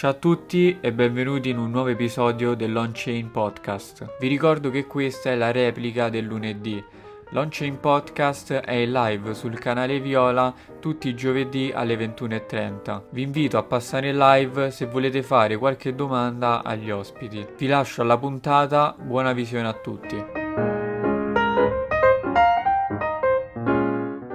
[0.00, 4.16] Ciao a tutti e benvenuti in un nuovo episodio dell'On-Chain Podcast.
[4.18, 6.82] Vi ricordo che questa è la replica del lunedì.
[7.32, 13.02] L'On-Chain Podcast è in live sul canale Viola tutti i giovedì alle 21.30.
[13.10, 17.46] Vi invito a passare in live se volete fare qualche domanda agli ospiti.
[17.58, 20.24] Vi lascio alla puntata, buona visione a tutti.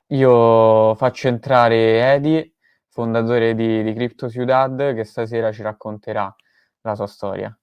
[0.09, 2.54] Io faccio entrare Edi
[2.96, 6.34] fondatore di, di Crypto Ciudad, che stasera ci racconterà
[6.79, 7.60] la sua storia.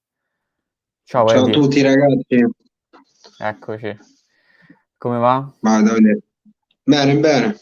[1.03, 2.45] Ciao, Ciao a tutti ragazzi.
[3.39, 3.97] Eccoci.
[4.95, 5.51] Come va?
[5.59, 6.19] Davide.
[6.83, 7.57] Bene, bene.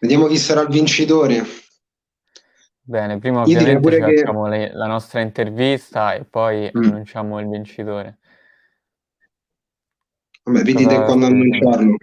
[0.00, 1.44] Vediamo chi sarà il vincitore.
[2.80, 4.50] Bene, prima ovviamente facciamo che...
[4.50, 6.82] le, la nostra intervista e poi mm.
[6.82, 8.18] annunciamo il vincitore.
[10.42, 11.96] Vabbè, vedete quando annunciarlo.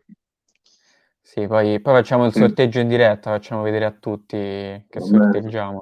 [1.33, 5.79] Sì, poi, poi facciamo il sorteggio in diretta, facciamo vedere a tutti che sorteggiamo.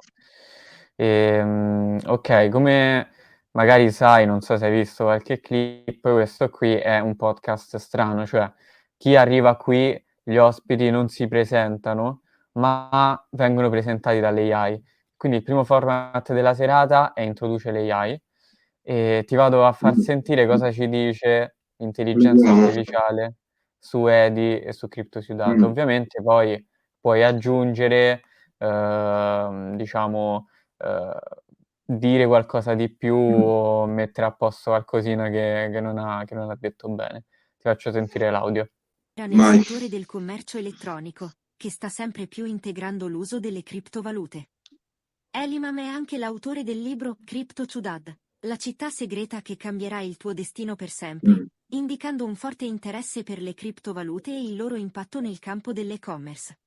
[0.96, 3.10] E, ehm, ok, come
[3.50, 8.24] magari sai, non so se hai visto qualche clip, questo qui è un podcast strano,
[8.24, 8.50] cioè
[8.96, 14.82] chi arriva qui, gli ospiti non si presentano, ma vengono presentati dall'AI.
[15.14, 18.18] Quindi il primo format della serata è introduce l'AI
[18.80, 20.00] e ti vado a far mm.
[20.00, 23.34] sentire cosa ci dice l'intelligenza artificiale
[23.82, 25.58] su Edi e su Crypto Ciudad.
[25.58, 25.64] Mm.
[25.64, 26.64] Ovviamente poi
[27.00, 28.22] puoi aggiungere,
[28.56, 31.18] eh, diciamo, eh,
[31.84, 33.42] dire qualcosa di più mm.
[33.42, 37.24] o mettere a posto qualcosina che, che, non ha, che non ha detto bene.
[37.56, 38.70] Ti faccio sentire l'audio.
[39.14, 44.50] Nel settore del commercio elettronico, che sta sempre più integrando l'uso delle criptovalute.
[45.28, 48.14] Elimam è anche l'autore del libro Crypto Ciudad,
[48.46, 51.30] la città segreta che cambierà il tuo destino per sempre.
[51.32, 51.44] Mm
[51.74, 56.58] indicando un forte interesse per le criptovalute e il loro impatto nel campo dell'e-commerce.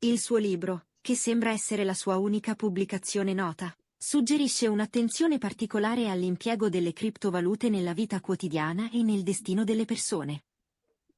[0.00, 6.68] Il suo libro, che sembra essere la sua unica pubblicazione nota, suggerisce un'attenzione particolare all'impiego
[6.68, 10.44] delle criptovalute nella vita quotidiana e nel destino delle persone.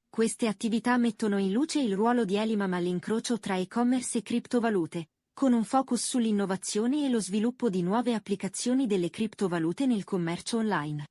[0.09, 5.53] Queste attività mettono in luce il ruolo di Elimam all'incrocio tra e-commerce e criptovalute, con
[5.53, 11.05] un focus sull'innovazione e lo sviluppo di nuove applicazioni delle criptovalute nel commercio online.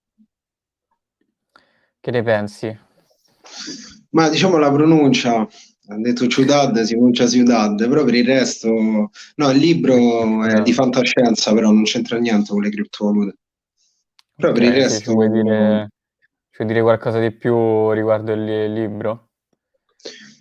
[2.02, 2.78] Che ne pensi?
[4.10, 9.50] Ma diciamo la pronuncia, ha detto Ciudad, si pronuncia Ciudad, però per il resto, no,
[9.50, 13.36] il libro è di fantascienza, però non c'entra niente con le criptovalute.
[14.34, 15.10] Però okay, per il resto...
[15.10, 15.88] Ci vuoi, dire,
[16.50, 19.28] ci vuoi dire qualcosa di più riguardo il, il libro?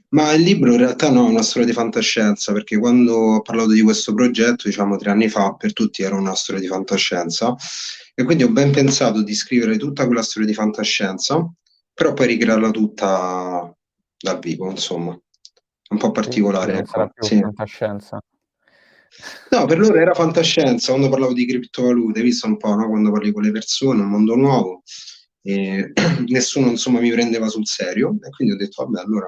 [0.09, 3.69] Ma il libro in realtà no, è una storia di fantascienza, perché quando ho parlato
[3.73, 7.55] di questo progetto, diciamo tre anni fa, per tutti era una storia di fantascienza,
[8.13, 11.51] e quindi ho ben pensato di scrivere tutta quella storia di fantascienza,
[11.93, 13.75] però poi ricrearla tutta
[14.17, 15.17] dal vivo, insomma.
[15.89, 16.73] Un po' particolare.
[16.73, 17.11] Sì, ecco.
[17.19, 17.39] sì.
[17.39, 18.23] fantascienza.
[19.49, 22.87] No, per loro era fantascienza quando parlavo di criptovalute, visto un po', no?
[22.87, 24.83] quando parli con le persone, un mondo nuovo,
[25.41, 25.91] e
[26.27, 29.25] nessuno insomma mi prendeva sul serio e quindi ho detto vabbè allora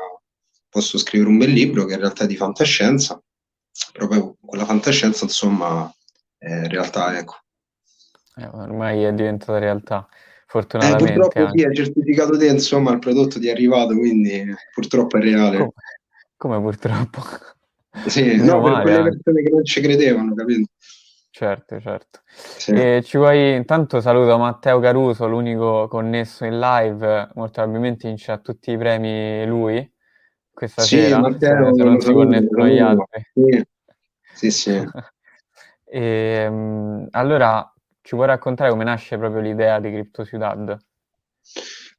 [0.70, 3.22] posso scrivere un bel libro che in realtà è di fantascienza,
[3.92, 5.92] però poi quella fantascienza insomma
[6.38, 7.43] è realtà, ecco.
[8.36, 10.08] Eh, ormai è diventata realtà,
[10.48, 11.04] fortunatamente.
[11.04, 11.60] Eh, purtroppo anche.
[11.60, 15.58] sì, è certificato te, insomma, il prodotto ti è arrivato, quindi purtroppo è reale.
[15.58, 15.72] Come,
[16.38, 17.22] come purtroppo?
[18.08, 19.10] Sì, no, per quelle anche.
[19.10, 20.72] persone che non ci credevano, capito?
[21.30, 22.22] Certo, certo.
[22.26, 22.72] Sì.
[22.72, 28.38] E ci vuoi, intanto saluto Matteo Caruso, l'unico connesso in live, molto probabilmente vince a
[28.38, 29.92] tutti i premi lui
[30.54, 33.26] questa sì, sera, Matteo, se, non si connettono gli altri.
[33.34, 33.66] Sì,
[34.34, 34.52] sì.
[34.52, 34.86] sì.
[35.86, 37.73] e, um, allora,
[38.04, 40.78] ci vuoi raccontare come nasce proprio l'idea di Crypto Ciudad?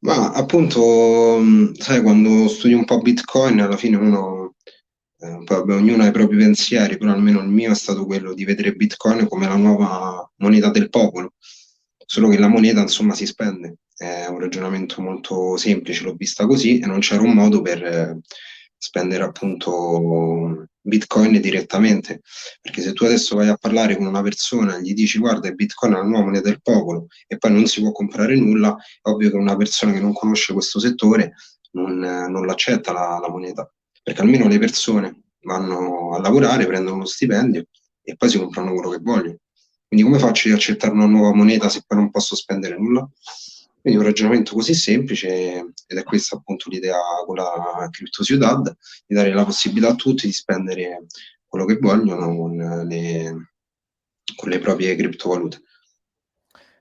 [0.01, 4.55] Ma appunto, mm, sai, quando studi un po' Bitcoin, alla fine uno,
[5.19, 8.45] eh, vabbè, ognuno ha i propri pensieri, però almeno il mio è stato quello di
[8.45, 11.33] vedere Bitcoin come la nuova moneta del popolo,
[12.05, 16.81] solo che la moneta insomma si spende, è un ragionamento molto semplice, l'ho vista così
[16.81, 18.21] e non c'era un modo per eh,
[18.85, 22.21] spendere appunto Bitcoin direttamente,
[22.61, 25.97] perché se tu adesso vai a parlare con una persona gli dici guarda Bitcoin è
[25.97, 29.37] la nuova moneta del popolo e poi non si può comprare nulla, è ovvio che
[29.37, 31.33] una persona che non conosce questo settore
[31.73, 33.73] non, non l'accetta la, la moneta,
[34.03, 37.65] perché almeno le persone vanno a lavorare, prendono uno stipendio
[38.03, 39.39] e poi si comprano quello che vogliono.
[39.89, 43.09] Quindi come faccio io ad accettare una nuova moneta se poi non posso spendere nulla?
[43.85, 45.29] Quindi un ragionamento così semplice,
[45.87, 46.97] ed è questa appunto l'idea
[47.27, 48.75] con la Crypto Ciudad,
[49.07, 51.05] di dare la possibilità a tutti di spendere
[51.47, 53.51] quello che vogliono con le,
[54.37, 55.61] con le proprie criptovalute.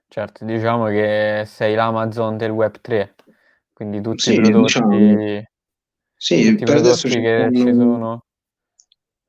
[0.08, 3.16] Certo, diciamo che sei l'Amazon del Web3,
[3.74, 5.44] quindi tutti sì, i prodotti, diciamo,
[6.16, 8.26] sì, tutti i prodotti che ci sono...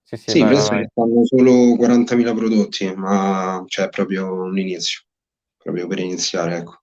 [0.00, 0.88] Sì, sì, Sì, vai, vai, che vai.
[0.94, 5.00] fanno solo 40.000 prodotti, ma c'è proprio un inizio,
[5.56, 6.82] proprio per iniziare, ecco.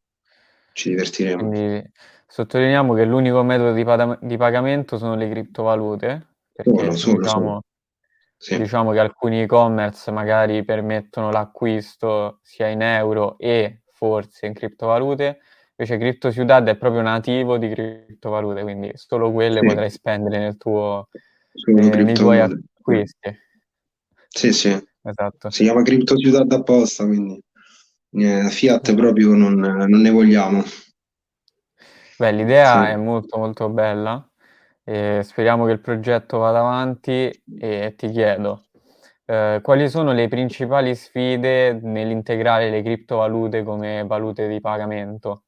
[0.74, 1.50] Ci divertiremo.
[1.50, 1.92] Quindi
[2.28, 7.20] sottolineiamo che l'unico metodo di, pada- di pagamento sono le criptovalute, perché Solo, solo, solo.
[7.20, 7.62] diciamo,
[8.38, 15.40] Sì, diciamo che alcuni e-commerce magari permettono l'acquisto sia in euro e forse in criptovalute,
[15.76, 20.58] invece Crypto Ciudad è proprio nativo di criptovalute, quindi solo quelle sì, potrai spendere nel
[20.58, 21.10] tuo,
[21.68, 23.38] eh, nei tuoi acquisti.
[24.28, 24.70] Sì, sì,
[25.04, 25.50] Esatto.
[25.50, 27.44] si chiama Crypto Ciudad apposta, quindi
[28.14, 30.64] eh, Fiat proprio non, non ne vogliamo.
[32.18, 32.92] Beh, l'idea Sì.
[32.92, 34.24] è molto molto bella
[34.84, 38.66] e speriamo che il progetto vada avanti e ti chiedo,
[39.26, 45.44] eh, quali sono le principali sfide nell'integrare le criptovalute come valute di pagamento?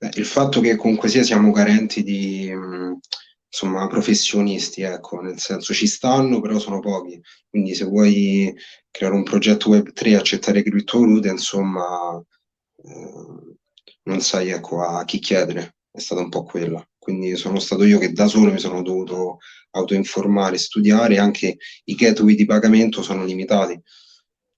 [0.00, 2.98] Beh, il fatto che comunque sia siamo carenti di mh,
[3.50, 7.20] insomma, professionisti, ecco, nel senso ci stanno, però sono pochi.
[7.48, 8.54] Quindi se vuoi
[8.90, 12.22] creare un progetto Web3 e accettare criptovalute, insomma,
[12.84, 13.56] eh,
[14.04, 15.76] non sai, ecco, a chi chiedere.
[15.90, 16.86] È stata un po' quella.
[16.98, 19.38] Quindi sono stato io che da solo mi sono dovuto
[19.70, 23.80] autoinformare, studiare, anche i gateway di pagamento sono limitati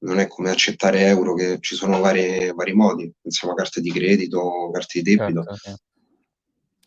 [0.02, 3.90] non è come accettare euro, che ci sono varie, vari modi, pensiamo a carte di
[3.90, 5.42] credito, carte di debito.
[5.42, 5.75] Certo, sì.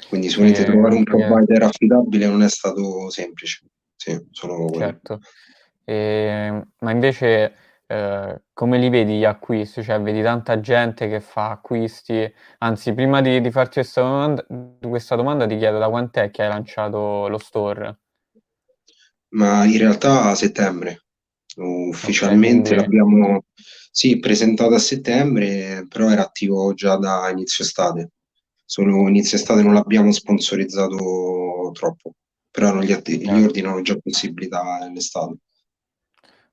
[0.08, 3.62] Quindi sicuramente Sì, trovare un provider affidabile non è stato semplice.
[3.96, 4.70] Sì, sono.
[4.74, 5.20] Certo.
[5.86, 7.56] E- ma invece
[7.88, 9.84] eh, come li vedi gli acquisti?
[9.84, 12.32] Cioè, vedi tanta gente che fa acquisti.
[12.60, 14.46] Anzi, prima di, di farti questa domanda,
[14.82, 18.00] questa domanda ti chiedo da quant'è che hai lanciato lo store?
[19.30, 21.06] Ma in realtà a settembre,
[21.58, 23.46] ufficialmente quindi- l'abbiamo
[23.92, 28.10] sì, presentato a settembre, però era attivo già da inizio estate.
[28.66, 32.14] Solo inizio estate non l'abbiamo sponsorizzato troppo,
[32.50, 33.44] però gli, atti- gli Certo.
[33.44, 35.36] ordini hanno già possibilità nell'estate.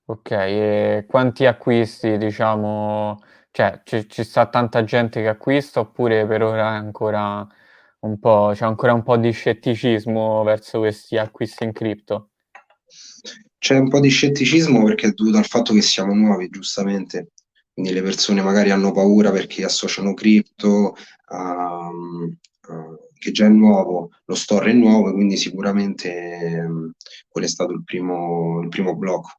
[0.07, 3.23] Ok, e quanti acquisti, diciamo,
[3.53, 7.47] cioè ci, ci sta tanta gente che acquista oppure per ora è ancora
[8.01, 12.31] un po', c'è ancora un po' di scetticismo verso questi acquisti in cripto?
[13.57, 17.29] C'è un po' di scetticismo perché è dovuto al fatto che siamo nuovi, giustamente.
[17.81, 20.95] Quindi le persone magari hanno paura perché associano cripto,
[21.33, 22.37] ehm,
[22.69, 26.93] eh, che già è nuovo, lo store è nuovo, quindi sicuramente ehm,
[27.27, 29.31] quello è stato il primo, il primo blocco.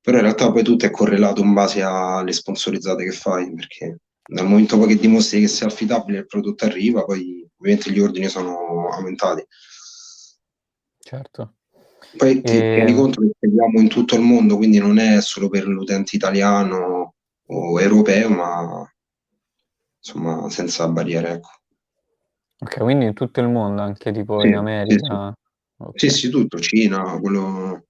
[0.00, 4.46] Però in realtà poi tutto è correlato in base alle sponsorizzate che fai, perché dal
[4.46, 8.88] momento poi che dimostri che sei affidabile il prodotto arriva, poi ovviamente gli ordini sono
[8.88, 9.44] aumentati.
[10.98, 11.56] Certo.
[12.16, 15.50] Poi ti E- tieni conto che seguiamo in tutto il mondo, quindi non è solo
[15.50, 17.15] per l'utente italiano
[17.46, 18.90] o europeo, ma
[19.98, 21.48] insomma senza barriere, ecco.
[22.58, 25.34] Ok, quindi in tutto il mondo, anche tipo Sì, in sì, America.
[25.78, 27.84] Ok, Sì, sì, tutto, Cina, quello...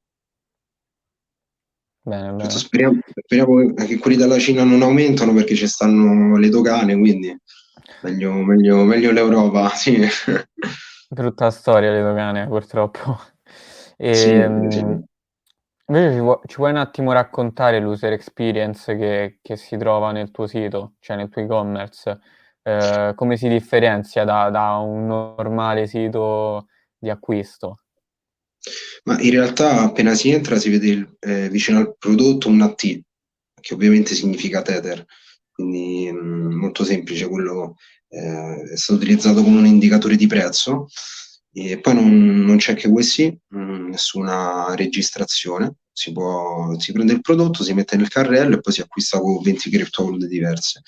[2.03, 2.51] Bene, bene.
[2.51, 7.37] Speriamo, speriamo che quelli dalla Cina non aumentano perché ci stanno le dogane, quindi
[8.03, 10.01] meglio, meglio, meglio l'Europa, sì.
[11.09, 13.21] Brutta storia le dogane, purtroppo.
[13.97, 15.05] E, Sì, mm, sì.
[15.89, 20.31] Invece ci, vuoi, ci puoi un attimo raccontare l'user experience che, che si trova nel
[20.33, 22.19] tuo sito, cioè nel tuo e-commerce?
[22.63, 26.67] Eh, come si differenzia da, da un normale sito
[26.99, 27.83] di acquisto?
[29.05, 33.01] Ma in realtà appena si entra si vede il- eh, vicino al prodotto un AT,
[33.61, 35.05] che ovviamente significa Tether,
[35.53, 37.77] quindi mh, molto semplice, quello
[38.09, 40.89] eh, è stato utilizzato come un indicatore di prezzo
[41.59, 47.63] e poi non, non c'è KYC, mh, nessuna registrazione, si, può, si prende il prodotto,
[47.63, 50.83] si mette nel carrello e poi si acquista con 20 criptovalute diverse.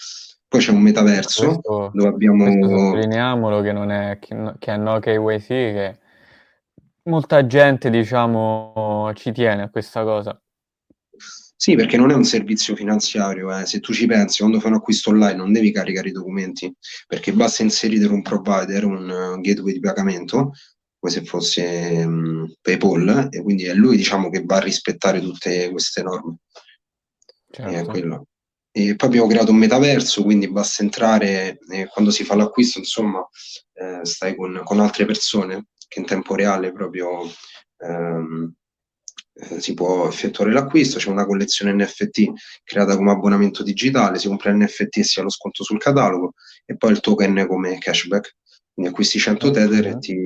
[0.46, 2.44] Poi c'è un metaverso Questo, dove abbiamo...
[2.44, 5.98] sottolineiamolo che non è che, che è no KYC, che
[7.04, 10.38] molta gente, diciamo, ci tiene a questa cosa.
[11.60, 13.66] Sì, perché non è un servizio finanziario, eh.
[13.66, 16.72] Se tu ci pensi, quando fai un acquisto online non devi caricare i documenti,
[17.08, 20.52] perché basta inserire un provider, un gateway di pagamento,
[21.00, 25.68] come se fosse um, PayPal, e quindi è lui, diciamo, che va a rispettare tutte
[25.70, 26.36] queste norme.
[27.50, 28.26] Certo.
[28.70, 32.78] E, e poi abbiamo creato un metaverso, quindi basta entrare, e quando si fa l'acquisto,
[32.78, 33.26] insomma,
[33.72, 37.28] eh, stai con, con altre persone che in tempo reale proprio...
[37.78, 38.66] ehm, eh,
[39.58, 42.32] si può effettuare l'acquisto, c'è una collezione NFT
[42.64, 46.34] creata come abbonamento digitale, si compra l'NFT e si ha lo sconto sul catalogo
[46.66, 48.36] e poi il token come cashback.
[48.74, 50.16] Quindi acquisti 100 tether e ti,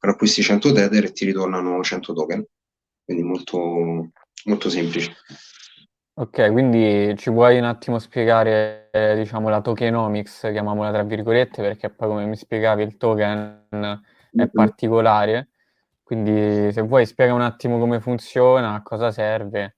[0.00, 2.44] acquisti 100 tether e ti ritornano 100 token.
[3.04, 4.10] Quindi molto,
[4.44, 5.14] molto semplice.
[6.14, 11.88] Ok, quindi ci vuoi un attimo spiegare, eh, diciamo, la tokenomics, chiamiamola tra virgolette, perché
[11.88, 13.66] poi come mi spiegavi il token
[14.34, 15.51] è particolare
[16.02, 19.76] Quindi se vuoi spiega un attimo come funziona, a cosa serve.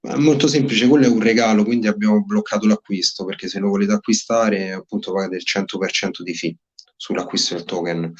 [0.00, 3.92] È molto semplice, quello è un regalo, quindi abbiamo bloccato l'acquisto perché se lo volete
[3.92, 6.56] acquistare appunto pagate il 100% di fee
[6.96, 8.12] sull'acquisto del token.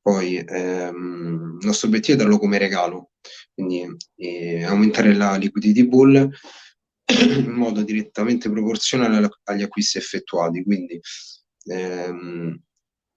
[0.00, 3.12] Poi ehm, il nostro obiettivo è darlo come regalo,
[3.54, 3.84] quindi
[4.16, 6.30] eh, aumentare la liquidity pool
[7.06, 10.62] in modo direttamente proporzionale agli acquisti effettuati.
[10.62, 11.00] Quindi
[11.64, 12.62] ehm,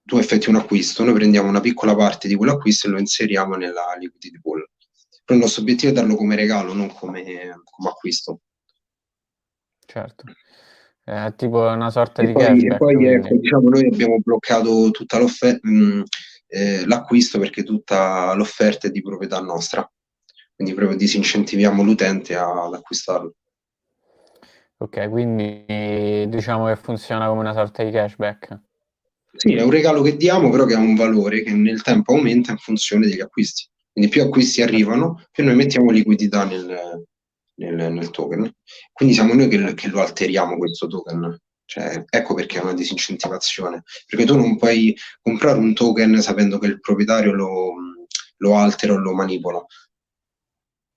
[0.08, 3.94] tu effettui un acquisto, noi prendiamo una piccola parte di quell'acquisto e lo inseriamo nella
[3.98, 4.66] liquidity pool.
[5.22, 7.22] Però il nostro obiettivo è darlo come regalo, non come,
[7.62, 8.40] come acquisto.
[9.84, 10.24] Certo.
[11.04, 12.72] È tipo una sorta e di poi, cashback.
[12.72, 16.02] E poi ecco, diciamo, noi abbiamo bloccato tutta l'offerta, mm,
[16.46, 19.86] eh, l'acquisto perché tutta l'offerta è di proprietà nostra.
[20.54, 23.34] Quindi proprio disincentiviamo l'utente ad acquistarlo.
[24.78, 25.66] Ok, quindi
[26.28, 28.67] diciamo che funziona come una sorta di cashback.
[29.38, 32.50] Sì, è un regalo che diamo, però che ha un valore che nel tempo aumenta
[32.50, 33.68] in funzione degli acquisti.
[33.92, 37.04] Quindi più acquisti arrivano, più noi mettiamo liquidità nel,
[37.54, 38.52] nel, nel token.
[38.92, 41.38] Quindi siamo noi che, che, lo alteriamo questo token.
[41.64, 43.84] Cioè, ecco perché è una disincentivazione.
[44.06, 47.74] Perché tu non puoi comprare un token sapendo che il proprietario lo,
[48.38, 49.64] lo altera o lo manipola.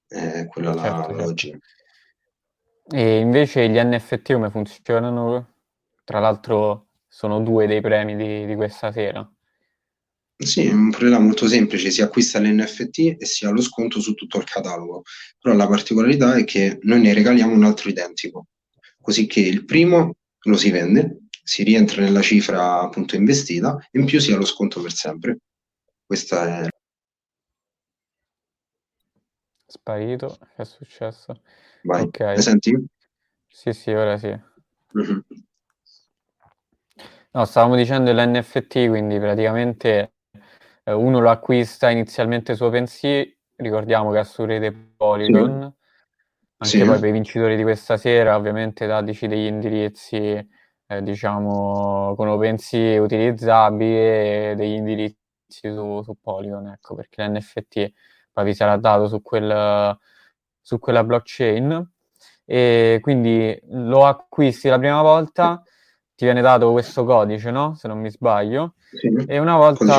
[0.08, 1.14] È quella certo, la certo.
[1.14, 1.58] logica.
[2.94, 5.54] E invece gli NFT come funzionano?
[6.04, 9.30] Tra l'altro sono due dei premi di, di questa sera.
[10.38, 14.14] Sì, è un problema molto semplice, si acquista l'NFT e si ha lo sconto su
[14.14, 15.04] tutto il catalogo,
[15.40, 18.48] però la particolarità è che noi ne regaliamo un altro identico,
[19.00, 24.06] così che il primo lo si vende, si rientra nella cifra appunto investita e in
[24.06, 25.40] più si ha lo sconto per sempre.
[26.06, 26.68] Questa è...
[29.68, 31.42] Sparito, che è successo?
[31.84, 32.20] Vai, ok.
[32.22, 32.86] Mi senti?
[33.48, 34.28] Sì, sì, ora sì.
[34.98, 35.20] Mm-hmm.
[37.34, 40.16] No, stavamo dicendo l'NFT, quindi praticamente
[40.84, 43.24] eh, uno lo acquista inizialmente su OpenSea,
[43.56, 46.84] ricordiamo che è su rete Polygon, anche sì.
[46.84, 50.18] poi per i vincitori di questa sera, ovviamente dateci degli indirizzi,
[50.88, 55.14] eh, diciamo, con OpenSea utilizzabili e degli indirizzi
[55.74, 57.94] su, su Polygon, ecco, perché l'NFT
[58.34, 59.98] poi vi sarà dato su, quel,
[60.60, 61.92] su quella blockchain
[62.44, 65.64] e quindi lo acquisti la prima volta,
[66.22, 67.74] ti viene dato questo codice, no?
[67.74, 69.08] Se non mi sbaglio, sì.
[69.26, 69.98] E una volta,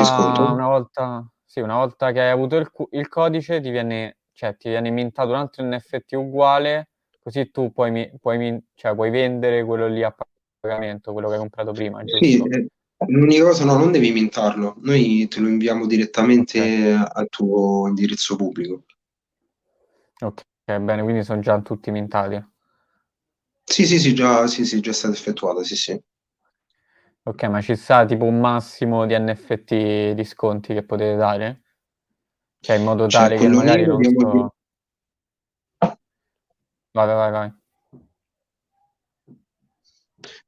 [0.53, 4.69] una volta, sì, una volta che hai avuto il, il, codice ti viene, cioè, ti
[4.69, 10.01] viene mintato un altro NFT uguale, così tu puoi, puoi, cioè, puoi vendere quello lì
[10.01, 10.15] a
[10.61, 12.23] pagamento, quello che hai comprato prima, giusto?
[12.23, 12.67] Sì, eh,
[13.07, 17.05] l'unica cosa no, non devi mintarlo, noi te lo inviamo direttamente okay.
[17.15, 18.85] al tuo indirizzo pubblico.
[20.21, 22.41] Ok, bene, quindi sono già tutti mintati.
[23.65, 26.01] Sì, sì, sì, già, sì, sì, già stata effettuata, sì, sì.
[27.25, 31.61] Ok, ma ci sta tipo un massimo di NFT di sconti che potete dare?
[32.59, 34.55] Cioè in modo tale che magari non sto...
[36.91, 37.53] Vai, vai, vai.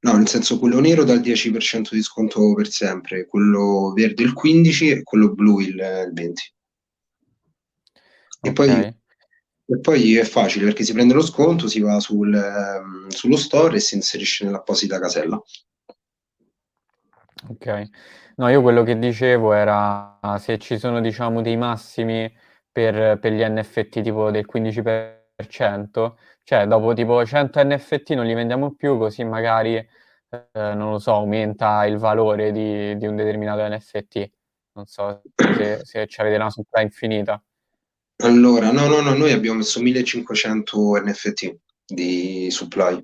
[0.00, 4.98] No, nel senso quello nero dal 10% di sconto per sempre, quello verde il 15%
[4.98, 6.32] e quello blu il, il 20%.
[8.42, 8.52] E, okay.
[8.52, 8.96] poi,
[9.66, 13.76] e poi è facile perché si prende lo sconto, si va sul, um, sullo store
[13.76, 15.42] e si inserisce nell'apposita casella.
[17.48, 17.88] Ok.
[18.36, 22.30] No, io quello che dicevo era se ci sono, diciamo, dei massimi
[22.70, 28.74] per, per gli NFT tipo del 15%, cioè dopo tipo 100 NFT non li vendiamo
[28.74, 29.88] più, così magari, eh,
[30.52, 34.30] non lo so, aumenta il valore di, di un determinato NFT.
[34.72, 37.42] Non so se, se ci avete una supply infinita.
[38.22, 43.02] Allora, no, no, no, noi abbiamo messo 1500 NFT di supply.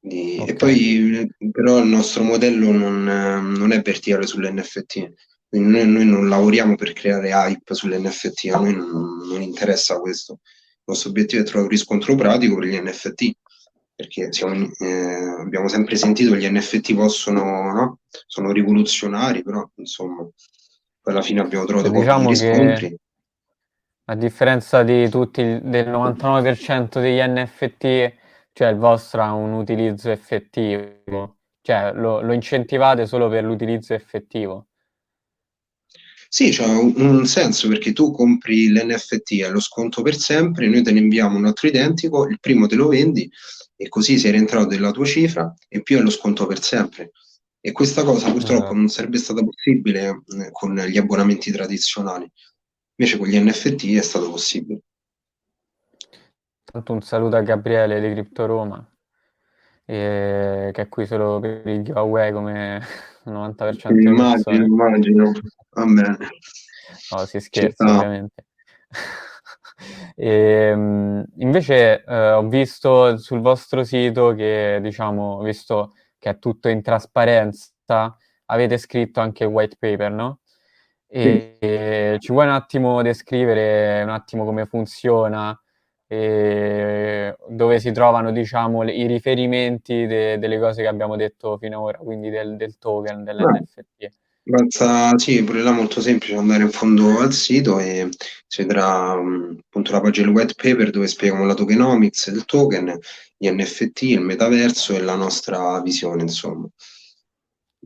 [0.00, 0.48] Di, okay.
[0.48, 5.12] E poi però il nostro modello non, non è verticale sull'NFT,
[5.48, 10.40] quindi noi, noi, non lavoriamo per creare hype sull'NFT, a noi non, non, interessa questo.
[10.42, 13.32] Il nostro obiettivo è trovare un riscontro pratico per gli NFT,
[13.94, 17.98] perché siamo, eh, abbiamo sempre sentito che gli NFT possono, no?
[18.26, 20.22] sono rivoluzionari, però insomma,
[21.00, 22.96] poi alla fine abbiamo trovato diciamo riscontri.
[24.04, 28.12] a differenza di tutti, del 99% degli NFT
[28.58, 34.66] cioè il vostro ha un utilizzo effettivo, cioè lo, lo incentivate solo per l'utilizzo effettivo.
[36.28, 40.90] Sì, c'ha un, un senso perché tu compri l'NFT allo sconto per sempre, noi te
[40.90, 43.30] ne inviamo un altro identico, il primo te lo vendi
[43.76, 47.12] e così sei rientrato della tua cifra e più è lo sconto per sempre.
[47.60, 48.74] E questa cosa purtroppo esatto.
[48.74, 52.28] non sarebbe stata possibile eh, con gli abbonamenti tradizionali,
[52.96, 54.80] invece con gli NFT è stato possibile.
[56.78, 58.88] Tanto un saluto a Gabriele di Crypto Roma.
[59.84, 62.80] e che è qui solo per il giveaway come
[63.26, 65.32] 90% immagino, immagino,
[65.70, 66.16] va bene.
[67.10, 68.44] No, si scherza ovviamente.
[70.14, 70.30] e,
[70.70, 76.80] ehm, invece eh, ho visto sul vostro sito che, diciamo, visto che è tutto in
[76.80, 80.40] trasparenza, avete scritto anche white paper, no?
[81.08, 81.66] E, sì.
[81.66, 85.60] e ci vuoi un attimo descrivere un attimo come funziona,
[86.08, 91.98] dove si trovano, diciamo, i riferimenti de- delle cose che abbiamo detto fino ad ora,
[91.98, 94.08] quindi del, del token, dell'NFT?
[94.42, 98.08] Basta, sì, pure là molto semplice andare in fondo al sito e
[98.46, 102.98] si vedrà appunto la pagina del white paper dove spieghiamo la tokenomics del token,
[103.36, 106.66] gli NFT, il metaverso e la nostra visione, insomma.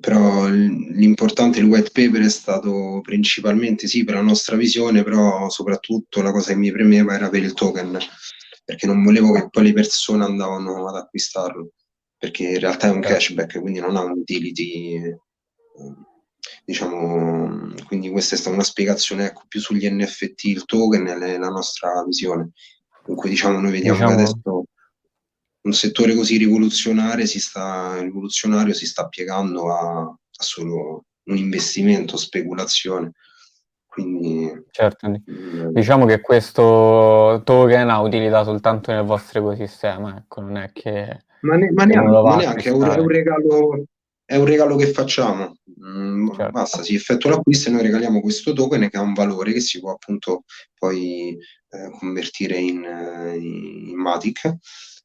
[0.00, 6.22] Però l'importante il white paper è stato principalmente sì per la nostra visione, però soprattutto
[6.22, 7.98] la cosa che mi premeva era per il token,
[8.64, 11.72] perché non volevo che poi le persone andavano ad acquistarlo,
[12.16, 13.14] perché in realtà è un certo.
[13.14, 15.14] cashback, quindi non ha un utility
[16.64, 21.48] diciamo, quindi questa è stata una spiegazione ecco, più sugli NFT, il token e la
[21.48, 22.52] nostra visione,
[23.06, 24.16] in cui diciamo, noi vediamo diciamo...
[24.16, 24.64] che adesso
[25.62, 32.16] un settore così rivoluzionario si sta, rivoluzionario si sta piegando a, a solo un investimento,
[32.16, 33.12] speculazione.
[33.86, 35.22] Quindi, certo, eh,
[35.70, 41.24] diciamo che questo token ha utilità soltanto nel vostro ecosistema, ecco, non è che...
[41.42, 43.84] Ma, ne, ma neanche, ma neanche è, un, è, un regalo,
[44.24, 45.56] è un regalo che facciamo.
[45.84, 46.50] Mm, certo.
[46.52, 49.78] Basta, si effettua l'acquisto e noi regaliamo questo token che ha un valore che si
[49.78, 50.44] può appunto
[50.78, 51.36] poi
[51.68, 54.56] eh, convertire in, eh, in Matic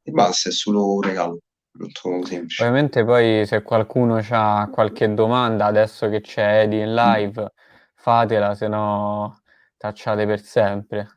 [0.08, 1.40] e basta, è solo un regalo.
[1.74, 2.64] Molto semplice.
[2.64, 6.96] Ovviamente poi se qualcuno ha qualche domanda adesso che c'è Eddie in mm.
[6.96, 7.46] live, mm.
[7.94, 9.42] fatela, se no
[9.78, 11.08] tacciate per sempre.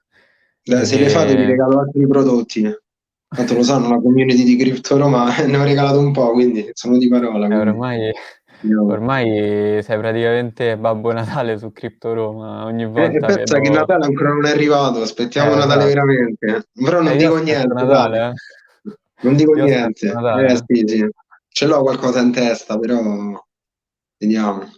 [0.62, 0.98] Beh, se e...
[0.98, 2.78] le fate vi regalo altri prodotti.
[3.32, 6.98] Tanto lo sanno la community di Crypto Roma, ne ho regalato un po', quindi sono
[6.98, 7.46] di parola.
[7.46, 8.12] Eh, ormai,
[8.76, 13.70] ormai sei praticamente Babbo Natale su Crypto Roma, ogni eh, volta eh, pensa vedo...
[13.70, 16.06] che Natale ancora non è arrivato, aspettiamo eh, Natale esatto.
[16.06, 16.68] veramente.
[16.74, 17.72] Però non eh, dico niente.
[17.72, 18.32] Natale, eh.
[19.22, 20.08] Non dico io niente.
[20.08, 21.08] Eh, sì, sì.
[21.48, 23.00] Ce l'ho qualcosa in testa, però
[24.16, 24.70] vediamo.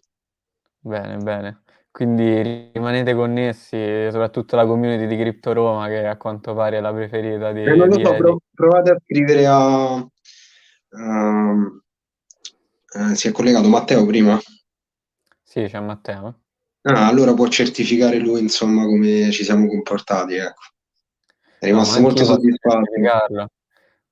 [0.78, 1.62] Bene, bene.
[1.90, 6.92] Quindi rimanete connessi, soprattutto la community di Crypto Roma, che a quanto pare è la
[6.92, 9.94] preferita di, eh, non lo so, prov- provate a scrivere a...
[10.88, 11.82] Uh,
[12.94, 14.40] eh, si è collegato Matteo prima?
[15.42, 16.40] Sì, c'è Matteo.
[16.82, 20.62] Ah, allora può certificare lui, insomma, come ci siamo comportati, ecco.
[21.58, 23.50] È rimasto no, molto soddisfatto.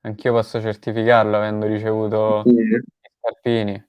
[0.03, 2.55] Anch'io posso certificarlo avendo ricevuto sì.
[2.55, 2.83] i
[3.19, 3.89] scarpini.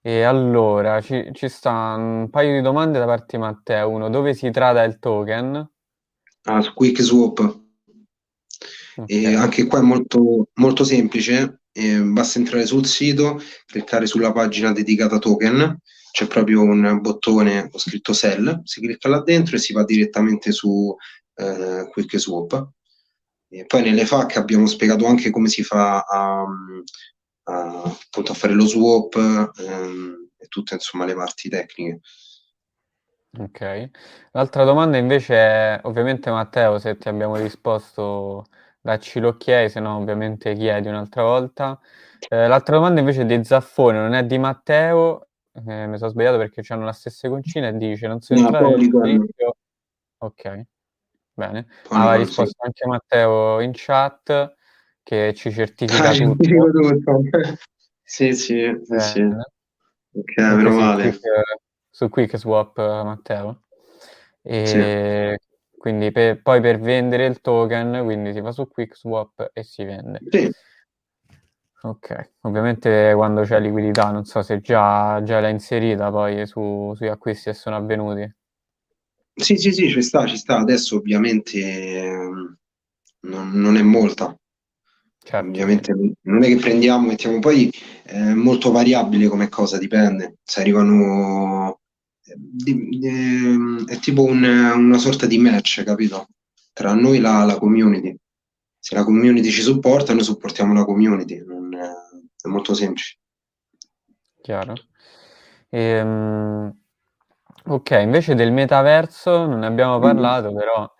[0.00, 3.88] E allora, ci, ci sta un paio di domande da parte di Matteo.
[3.88, 5.70] Uno, dove si trada il token?
[6.44, 7.60] Ah, su QuickSwap.
[9.06, 14.72] E anche qua è molto, molto semplice, eh, basta entrare sul sito, cliccare sulla pagina
[14.72, 15.78] dedicata token,
[16.10, 20.52] c'è proprio un bottone con scritto sell, si clicca là dentro e si va direttamente
[20.52, 20.94] su
[21.36, 22.70] eh, QuickSwap.
[23.54, 26.42] E poi nelle FAQ abbiamo spiegato anche come si fa a,
[27.42, 32.00] a, appunto a fare lo swap ehm, e tutte insomma le parti tecniche.
[33.38, 33.90] Ok.
[34.30, 38.46] L'altra domanda invece è, ovviamente Matteo, se ti abbiamo risposto,
[38.80, 41.78] dacci l'ok, se no ovviamente chiedi un'altra volta.
[42.30, 46.38] Eh, l'altra domanda invece è di Zaffone, non è di Matteo, eh, mi sono sbagliato
[46.38, 49.56] perché hanno la stessa concina e dice non so entrare nel video.
[50.18, 50.64] Ok,
[51.34, 51.66] bene.
[51.88, 54.54] Aveva risposto anche Matteo in chat
[55.02, 56.70] che ci certifica ah, tutto.
[56.70, 57.20] tutto.
[58.02, 59.22] sì, sì, sì, sì.
[59.22, 61.18] Ok, meno male.
[61.90, 63.62] Su Quick Swap, Matteo.
[64.42, 65.78] E sì.
[65.78, 69.84] quindi per, poi per vendere il token, quindi si va su Quick Swap e si
[69.84, 70.20] vende.
[70.30, 70.50] Sì.
[71.84, 77.08] Ok, ovviamente quando c'è liquidità, non so se già, già l'hai inserita poi su, sui
[77.08, 78.32] acquisti che sono avvenuti.
[79.34, 80.58] Sì, sì, sì, ci sta, ci sta.
[80.58, 82.56] Adesso ovviamente ehm,
[83.20, 84.36] non, non è molta,
[85.24, 85.48] Certo.
[85.48, 87.70] Ovviamente non è che prendiamo, mettiamo poi
[88.02, 90.38] è molto variabile come cosa, dipende.
[90.42, 91.80] Se arrivano
[92.34, 96.26] di, di, è tipo un, una sorta di match, capito?
[96.72, 98.16] Tra noi e la, la, community.
[98.80, 101.44] Se la community ci supporta, noi supportiamo la community.
[101.44, 101.88] Non è,
[102.42, 103.18] è molto semplice.
[104.40, 104.74] Chiaro.
[105.68, 106.81] Ehm,
[107.64, 110.02] ok, invece del metaverso non ne abbiamo mm.
[110.02, 110.92] parlato, però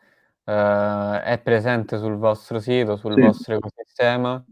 [0.45, 3.21] eh, è presente sul vostro sito, sul sì.
[3.21, 4.45] vostro ecosistema.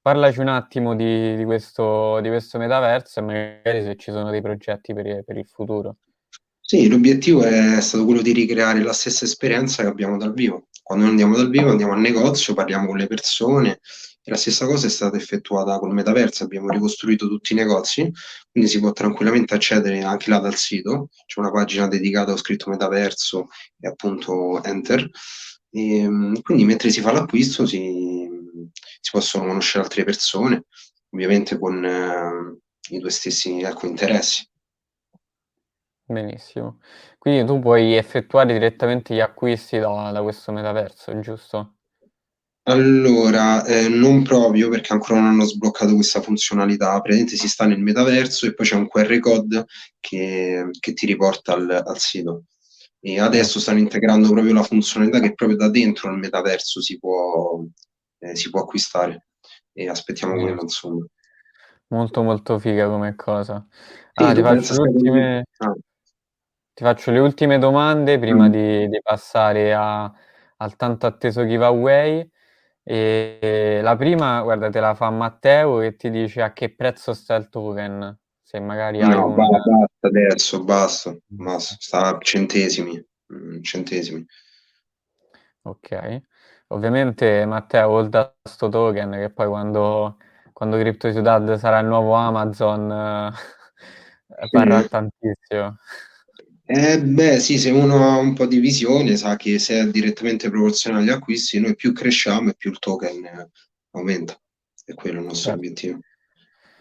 [0.00, 4.42] Parlaci un attimo di, di, questo, di, questo, metaverso e magari se ci sono dei
[4.42, 5.96] progetti per, per, il futuro.
[6.60, 10.66] Sì, l'obiettivo è stato quello di ricreare la stessa esperienza che abbiamo dal vivo.
[10.82, 13.80] Quando andiamo dal vivo andiamo al negozio, parliamo con le persone
[14.26, 18.10] E la stessa cosa è stata effettuata col metaverso, abbiamo ricostruito tutti i negozi,
[18.50, 22.70] quindi si può tranquillamente accedere anche là dal sito, c'è una pagina dedicata, ho scritto
[22.70, 25.06] metaverso e appunto enter.
[25.68, 28.26] E, ehm, quindi mentre si fa l'acquisto si,
[29.00, 30.64] si possono conoscere altre persone,
[31.10, 34.48] ovviamente con eh, i tuoi stessi ecco, interessi.
[36.06, 36.80] Benissimo.
[37.18, 41.73] Quindi tu puoi effettuare direttamente gli acquisti da, da questo metaverso, giusto?
[42.66, 46.92] Allora, eh, non proprio perché ancora non hanno sbloccato questa funzionalità.
[47.00, 49.66] Praticamente si sta nel metaverso e poi c'è un QR code
[50.00, 52.44] che, che ti riporta al, al, sito.
[53.00, 57.62] E adesso stanno integrando proprio la funzionalità che proprio da dentro al metaverso si può,
[58.20, 59.26] eh, si può acquistare.
[59.74, 61.04] E aspettiamo quello, insomma.
[61.88, 63.66] Molto molto figa come cosa.
[64.14, 65.44] Ah, ti faccio le ultime...
[65.58, 65.74] Ah.
[66.72, 68.50] Ti faccio le ultime domande prima mm.
[68.50, 70.12] di, di, passare a,
[70.56, 72.28] al tanto atteso giveaway.
[72.86, 77.34] E la prima, guarda, te la fa Matteo che ti dice a che prezzo sta
[77.34, 78.18] il token.
[78.42, 79.34] Se magari no, un...
[79.34, 84.24] basta adesso, basta, basta, sta a centesimi, mm, centesimi.
[85.62, 86.20] Ok.
[86.68, 90.18] Ovviamente Matteo, oltre a sto token, che poi quando,
[90.52, 92.90] quando Crypto Ciudad sarà il nuovo Amazon,
[94.28, 95.78] eh, parrà tantissimo.
[96.66, 100.48] Eh, beh, sì, se uno ha un po' di visione sa che se è direttamente
[100.48, 103.50] proporzionale agli acquisti, noi più cresciamo e più il token
[103.90, 104.38] aumenta.
[104.82, 105.58] È quello il nostro certo.
[105.58, 105.98] obiettivo.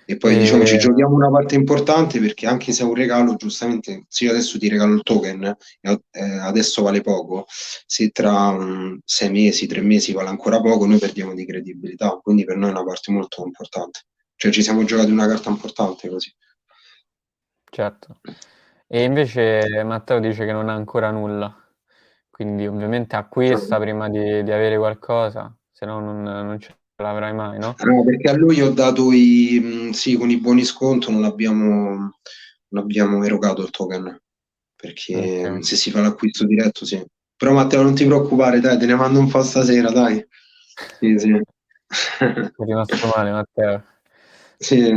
[0.05, 4.05] E poi diciamo ci giochiamo una parte importante perché anche se è un regalo, giustamente,
[4.09, 8.99] se io adesso ti regalo il token e eh, adesso vale poco, se tra um,
[9.05, 12.19] sei mesi, tre mesi vale ancora poco, noi perdiamo di credibilità.
[12.21, 14.01] Quindi per noi è una parte molto importante.
[14.35, 16.33] Cioè ci siamo giocati una carta importante così.
[17.69, 18.19] Certo.
[18.87, 21.55] E invece Matteo dice che non ha ancora nulla,
[22.29, 27.57] quindi ovviamente acquista prima di, di avere qualcosa, se no non, non ce l'avrai mai,
[27.59, 27.75] no?
[27.79, 32.11] No, perché a lui ho dato i, sì, con i buoni sconto non abbiamo,
[32.67, 34.19] non abbiamo erogato il token,
[34.75, 35.15] perché
[35.45, 35.63] okay.
[35.63, 37.03] se si fa l'acquisto diretto sì.
[37.35, 40.25] Però Matteo non ti preoccupare, dai, te ne mando un po' stasera, dai.
[40.99, 41.31] Sì, sì.
[42.19, 43.83] È rimasto male Matteo.
[44.57, 44.95] Sì.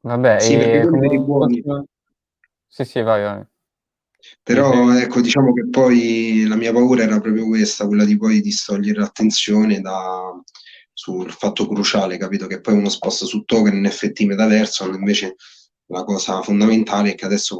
[0.00, 1.86] Vabbè, sì, e come,
[2.84, 3.44] sì, sì, vai, vai.
[4.42, 9.00] Però ecco, diciamo che poi la mia paura era proprio questa, quella di poi distogliere
[9.00, 10.32] l'attenzione da,
[10.92, 12.46] sul fatto cruciale, capito?
[12.46, 15.34] Che poi uno sposta su token NFT metaverso, invece
[15.86, 17.58] la cosa fondamentale è che adesso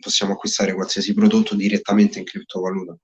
[0.00, 2.96] possiamo acquistare qualsiasi prodotto direttamente in criptovaluta.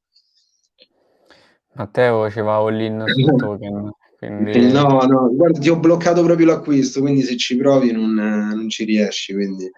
[1.74, 3.92] Matteo ci va all-in su token.
[4.18, 4.72] Quindi...
[4.72, 8.85] No, no, guarda, ti ho bloccato proprio l'acquisto, quindi se ci provi non, non ci
[8.85, 9.32] riesci.
[9.32, 9.70] Quindi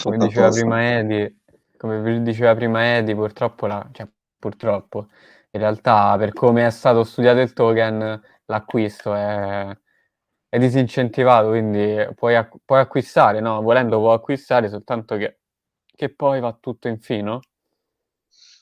[0.00, 1.40] come diceva prima Edi,
[1.76, 5.08] come diceva prima Edi, purtroppo, la, cioè, purtroppo,
[5.50, 9.76] in realtà per come è stato studiato il token, l'acquisto è,
[10.48, 13.60] è disincentivato, quindi puoi, puoi, acquistare, no?
[13.60, 15.40] Volendo puoi acquistare, soltanto che,
[15.94, 17.40] che poi va tutto in fino.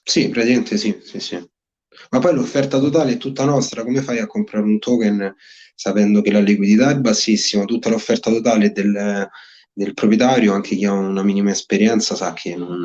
[0.02, 1.50] Sì, praticamente sì, sì, sì.
[2.10, 5.34] Ma poi l'offerta totale è tutta nostra, come fai a comprare un token
[5.74, 7.64] sapendo che la liquidità è bassissima?
[7.64, 9.28] Tutta l'offerta totale del
[9.72, 12.82] del proprietario, anche chi ha una minima esperienza sa che non,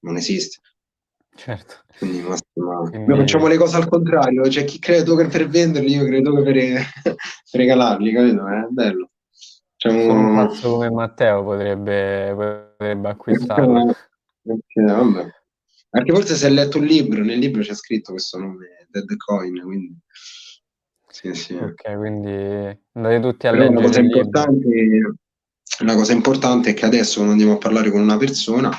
[0.00, 0.60] non esiste.
[1.34, 1.84] Certo.
[1.98, 2.36] Quindi, ma,
[2.88, 3.06] Quindi...
[3.06, 6.34] Noi facciamo le cose al contrario, c'è cioè, chi credo che per venderli, io credo
[6.34, 6.54] che per,
[7.04, 8.46] per regalarli, capito?
[8.48, 9.10] È bello.
[9.76, 10.12] Facciamo...
[10.12, 13.94] un pazzo come Matteo potrebbe, potrebbe acquistarlo.
[14.74, 15.34] Vabbè.
[15.90, 19.60] Anche forse se hai letto un libro, nel libro c'è scritto questo nome, Dead Coin,
[19.62, 19.96] quindi...
[21.08, 21.54] Sì, sì.
[21.54, 22.28] Ok, quindi
[22.92, 23.80] andate tutti a Però leggere.
[23.80, 24.68] La cosa importante
[25.80, 28.70] la cosa importante è che adesso quando andiamo a parlare con una persona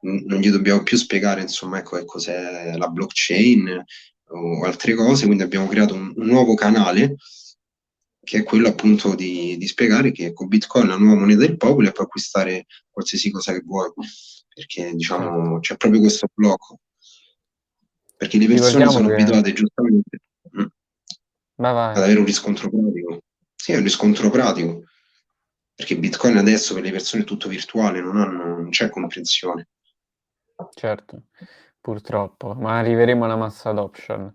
[0.00, 3.84] non gli dobbiamo più spiegare insomma ecco che cos'è la blockchain
[4.26, 7.16] o altre cose, quindi abbiamo creato un, un nuovo canale
[8.22, 11.88] che è quello appunto di, di, spiegare che con Bitcoin la nuova moneta del popolo
[11.88, 13.92] e puoi acquistare qualsiasi cosa che vuoi,
[14.52, 16.78] perché diciamo c'è proprio questo blocco,
[18.16, 19.14] perché le persone sono che...
[19.14, 20.20] abituate giustamente
[20.58, 20.66] mm,
[21.56, 23.20] ad avere un riscontro pratico.
[23.54, 24.84] Sì, è un riscontro pratico
[25.74, 29.68] perché Bitcoin adesso per le persone è tutto virtuale, non, hanno, non c'è comprensione.
[30.72, 31.24] Certo,
[31.80, 34.32] purtroppo, ma arriveremo alla massa adoption.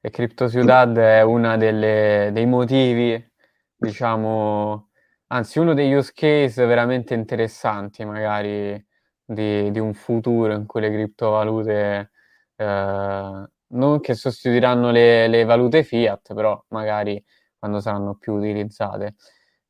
[0.00, 3.32] E Crypto Ciudad è uno dei motivi,
[3.76, 4.90] diciamo,
[5.28, 8.84] anzi uno degli use case veramente interessanti magari
[9.24, 12.10] di, di un futuro in cui le criptovalute
[12.56, 17.22] eh, non che sostituiranno le, le valute fiat, però magari
[17.58, 19.14] quando saranno più utilizzate.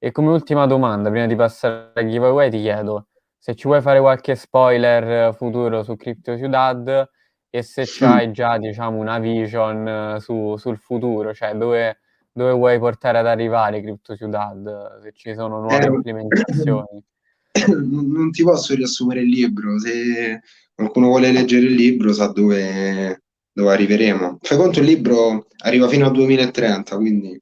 [0.05, 3.07] E come ultima domanda, prima di passare al giveaway, ti chiedo
[3.39, 7.09] se ci vuoi fare qualche spoiler futuro su Crypto Ciudad
[7.49, 12.01] e se c'hai già, diciamo, una vision su, sul futuro, cioè dove,
[12.33, 17.05] dove vuoi portare ad arrivare Crypto Ciudad, se ci sono nuove Eh, implementazioni.
[17.89, 20.41] non ti posso riassumere il libro, se
[20.75, 24.39] qualcuno vuole leggere il libro sa dove, dove arriveremo.
[24.41, 27.41] Fai conto il libro arriva fino al 2030, quindi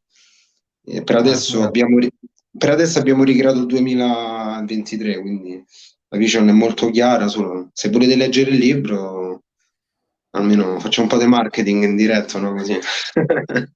[0.85, 1.99] eh, per, Ah, adesso abbiamo,
[2.57, 5.65] per adesso abbiamo ricreato il 2023, quindi
[6.09, 9.43] la vision è molto chiara, solo se volete leggere il libro,
[10.31, 12.53] almeno facciamo un po' di marketing in diretta, no?
[12.55, 12.79] Così.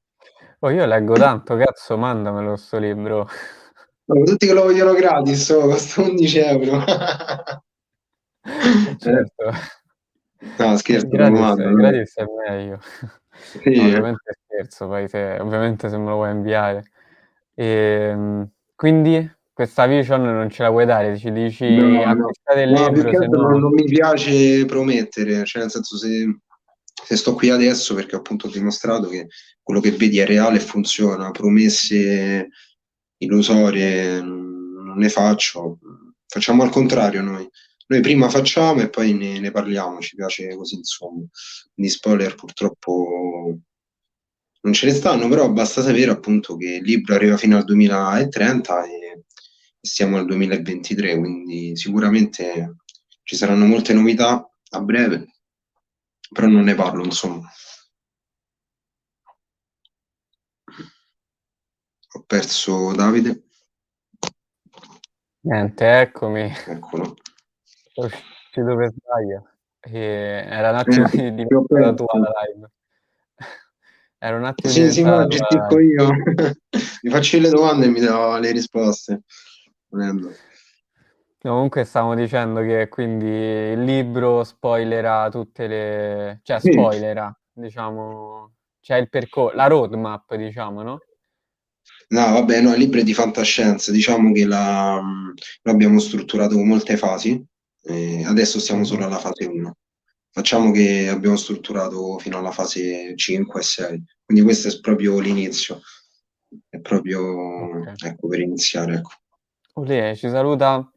[0.64, 3.28] Oh, io leggo tanto, cazzo, mandamelo sto libro.
[4.06, 6.82] No, tutti che lo vogliono gratis, oh, costa 11 euro.
[8.98, 9.50] Certo.
[10.58, 11.74] No, scherzo, Gratis, mando, no?
[11.74, 12.80] gratis è meglio.
[13.34, 16.84] Sì, No, ovviamente scherzo, poi se, ovviamente se me lo vuoi inviare.
[17.54, 22.70] Ehm, quindi questa vision non ce la vuoi dare, ci dici No, no, acquistate il
[22.70, 23.58] no, più libro, altro non, no...
[23.58, 26.38] non mi piace promettere, cioè nel senso se,
[27.04, 29.28] se sto qui adesso perché appunto ho dimostrato che
[29.62, 32.48] quello che vedi è reale e funziona, promesse
[33.18, 35.78] illusorie non ne faccio,
[36.26, 37.48] facciamo al contrario noi.
[37.86, 41.24] Noi prima facciamo e poi ne, ne parliamo, ci piace così insomma.
[41.74, 43.58] Quindi spoiler purtroppo
[44.64, 48.84] non ce ne stanno, però basta sapere appunto che il libro arriva fino al 2030
[48.84, 49.22] e
[49.80, 52.76] siamo al 2023, quindi sicuramente
[53.24, 55.26] ci saranno molte novità a breve,
[56.32, 57.46] però non ne parlo, insomma.
[62.16, 63.42] Ho perso Davide,
[65.40, 67.16] Niente, eccomi, eccolo.
[67.92, 69.50] sono uscito per sbaglio.
[69.82, 71.94] Era un attimo Eh, di diventata perso.
[71.94, 72.70] tua la live.
[74.24, 76.08] Era un attimo Sì, sì, ma gestisco io.
[77.02, 79.20] Mi faccio le domande e mi do le risposte.
[79.88, 80.28] Volendo.
[80.28, 86.40] No, Comunque stavamo dicendo che quindi il libro spoilerà tutte le...
[86.42, 86.72] cioè Sì.
[86.72, 91.00] spoilerà, diciamo, c'è il percorso, la roadmap, diciamo, no?
[92.08, 93.92] No, vabbè, no, il libro è di fantascienza.
[93.92, 95.34] Diciamo che la, mh,
[95.64, 97.44] noi abbiamo strutturato con molte fasi.
[97.82, 99.76] eh, adesso siamo solo alla fase 1.
[100.36, 104.04] Facciamo che abbiamo strutturato fino alla fase 5 e 6.
[104.24, 105.80] Quindi questo è proprio l'inizio.
[106.68, 107.20] È proprio,
[107.82, 108.02] Ok.
[108.04, 109.10] ecco, per iniziare, ecco.
[109.74, 110.90] Olè, ci saluta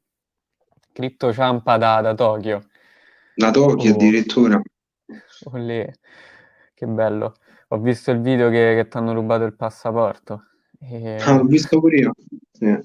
[0.92, 2.66] Crypto Ciampa da, da Tokyo.
[3.36, 3.94] Da Tokyo Oh.
[3.94, 4.60] addirittura.
[5.52, 5.88] Olè,
[6.74, 7.36] che bello.
[7.68, 10.46] Ho visto il video che, che ti hanno rubato il passaporto.
[10.80, 11.18] E...
[11.18, 12.14] Ah, l'ho visto pure io.
[12.54, 12.76] Sì.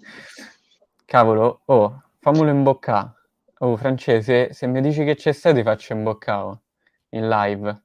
[1.06, 3.20] Cavolo, oh, fammelo imboccare.
[3.62, 6.60] Oh, francese, se mi dici che c'è stato ti faccio imboccare
[7.10, 7.82] in live.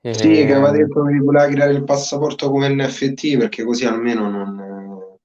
[0.00, 0.12] E...
[0.12, 5.18] Sì, che aveva detto che voleva creare il passaporto come NFT perché così almeno non,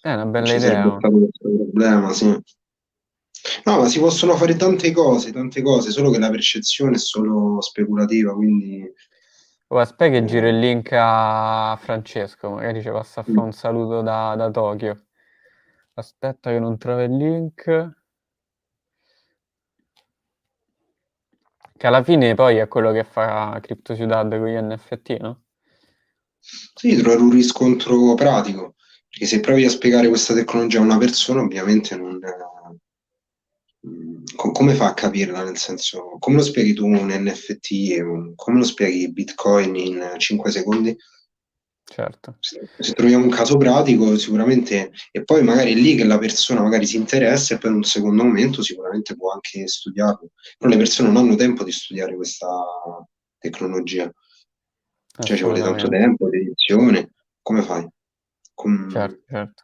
[0.00, 0.96] È una non bella ci idea.
[0.96, 2.40] problema, sì.
[3.64, 7.60] No, ma si possono fare tante cose, tante cose, solo che la percezione è solo
[7.60, 8.90] speculativa, quindi
[9.68, 14.02] Oh, aspetta che giro il link a Francesco, magari ci passa a fare un saluto
[14.02, 15.06] da, da Tokyo.
[15.94, 18.03] Aspetta che non trovo il link.
[21.76, 25.42] Che alla fine poi è quello che fa Crypto Ciudad con gli NFT, no?
[26.74, 28.74] sì, trovare un riscontro pratico,
[29.08, 32.20] perché se provi a spiegare questa tecnologia a una persona, ovviamente non...
[34.36, 35.42] co- come fa a capirla?
[35.42, 40.96] Nel senso, come lo spieghi tu un NFT, come lo spieghi Bitcoin in 5 secondi?
[41.84, 42.36] Certo.
[42.40, 46.86] Se troviamo un caso pratico, sicuramente, e poi magari è lì che la persona magari
[46.86, 50.30] si interessa e poi in un secondo momento sicuramente può anche studiarlo.
[50.58, 52.48] Però le persone non hanno tempo di studiare questa
[53.38, 54.10] tecnologia,
[55.20, 57.10] cioè ci vuole tanto tempo, dedizione.
[57.42, 57.86] Come fai?
[58.54, 59.62] Com- Certo, certo.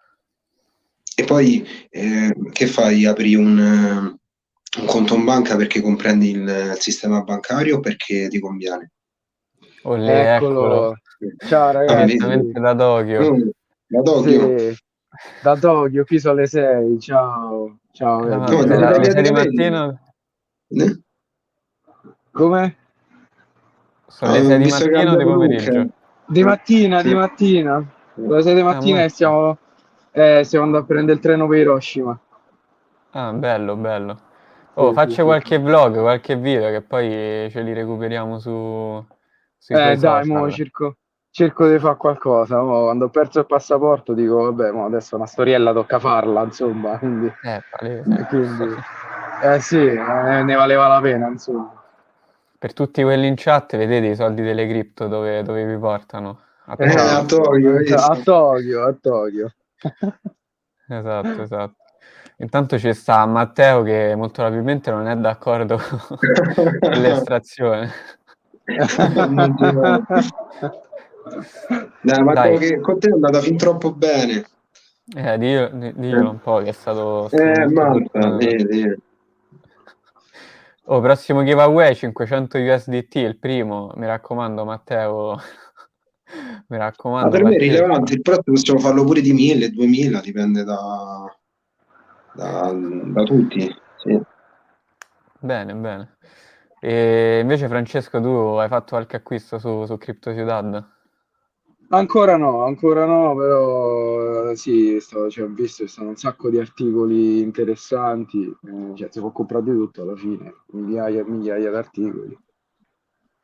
[1.17, 3.07] E poi eh, che fai?
[3.07, 8.39] Apri un, un conto in banca perché comprendi il, il sistema bancario o perché ti
[8.39, 8.93] conviene?
[9.83, 10.61] Olè, eccolo.
[10.61, 10.97] Eccolo.
[11.47, 12.17] Ciao Ah, ragazzi.
[12.53, 13.37] da Tokyo.
[13.89, 14.57] Da Tokyo?
[14.57, 14.77] Sì,
[15.43, 16.99] da Tokyo, qui sono le 6.
[16.99, 17.79] Ciao.
[17.93, 18.25] Ciao.
[18.25, 18.39] Ah.
[18.39, 20.01] No, le- le tagliate sei di mattina
[20.69, 21.01] Eh?
[22.33, 22.77] Come?
[24.07, 25.87] sono le Ah, 6 di mattino o di pomeriggio?
[26.27, 27.85] Di mattina, di mattina.
[28.17, 29.59] Alle 6 di mattina ma- e stiamo,
[30.13, 32.19] eh, stiamo andando a prendere il treno per Hiroshima.
[33.13, 34.29] Ah, bello, bello.
[34.75, 39.05] Oh, faccio qualche vlog, qualche video che poi ce li recuperiamo su,
[39.69, 40.97] Eh, dai, mo cerco,
[41.31, 42.61] cerco di fare qualcosa.
[42.63, 46.99] Mo, quando ho perso il passaporto dico, vabbè, mo adesso una storiella tocca farla, insomma.
[46.99, 48.27] Quindi, Eh, palese.
[48.29, 48.75] quindi
[49.43, 51.73] eh sì, eh, ne valeva la pena, insomma.
[52.59, 56.41] Per tutti quelli in chat, vedete i soldi delle cripto dove, dove vi portano?
[56.67, 57.01] A Eh, Tokyo.
[57.01, 58.17] a Tokyo, a?
[58.23, 59.53] Tokyo, a Tokyo.
[60.89, 61.75] Esatto, esatto.
[62.37, 65.79] Intanto ci sta Matteo che molto probabilmente non è d'accordo
[66.55, 67.91] con l'estrazione.
[72.03, 72.59] Dai, ma Dai.
[72.59, 74.47] che con te è andata fin troppo bene.
[75.15, 77.29] Eh, diglielo, di- diglielo un po' che è stato...
[77.31, 78.37] Eh, mazza, fortunato.
[78.37, 78.95] vedi.
[80.85, 85.37] Oh, prossimo giveaway 500 USDT, il primo, mi raccomando Matteo,
[86.69, 87.69] mi Ma raccomando per me è Matteo.
[87.69, 91.33] rilevante, il prossimo possiamo farlo pure di 1000, 2000, dipende da,
[92.35, 93.73] da, da tutti.
[93.99, 94.21] Sì.
[95.39, 96.17] Bene, bene.
[96.81, 100.99] E invece Francesco, tu hai fatto qualche acquisto su, su Crypto Ciudad?
[101.93, 106.49] Ancora no, ancora no, però eh, sì, sto- cioè, ho visto che sono un sacco
[106.49, 111.69] di articoli interessanti, eh, cioè si può comprare di tutto alla fine, migliaia e migliaia
[111.71, 112.39] di articoli.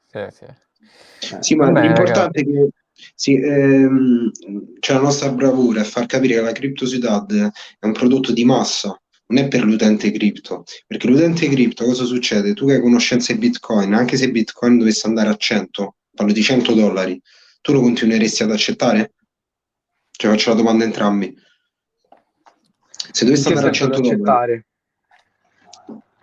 [0.07, 0.45] Sì, sì.
[0.45, 2.69] Eh, Sì, ma l'importante è che
[3.15, 4.31] sì, ehm,
[4.79, 7.31] c'è la nostra bravura è far capire che la Crypto Ciudad
[7.79, 12.55] è un prodotto di massa, non è per l'utente cripto, perché l'utente cripto cosa succede?
[12.55, 16.43] Tu che hai conoscenza di Bitcoin, anche se Bitcoin dovesse andare a 100, parlo di
[16.43, 17.21] 100 dollari,
[17.67, 19.13] tu lo continueresti ad accettare?
[20.13, 21.37] Cioè faccio la domanda a entrambi.
[23.11, 24.65] Se che andare a senso 100 da dollari,